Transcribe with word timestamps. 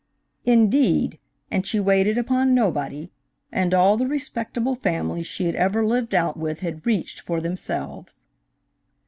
"Indeed, 0.45 1.19
and 1.51 1.63
she 1.67 1.79
waited 1.79 2.17
upon 2.17 2.55
nobody, 2.55 3.11
and 3.51 3.71
all 3.71 3.97
the 3.97 4.07
respectable 4.07 4.73
families 4.73 5.27
she 5.27 5.43
had 5.45 5.53
ever 5.53 5.85
lived 5.85 6.15
out 6.15 6.37
with 6.37 6.61
had 6.61 6.83
'reached' 6.87 7.19
for 7.21 7.39
themselves." 7.39 8.25